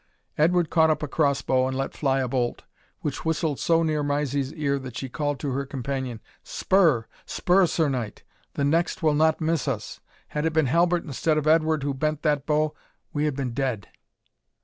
[0.35, 2.63] Edward caught up a cross bow, and let fly a bolt,
[3.01, 7.87] which whistled so near Mysie's ear, that she called to her companion, "Spur spur, Sir
[7.87, 8.23] Knight!
[8.55, 9.99] the next will not miss us.
[10.29, 12.73] Had it been Halbert instead of Edward who bent that bow,
[13.13, 13.89] we had been dead."